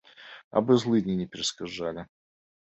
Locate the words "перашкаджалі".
1.37-2.09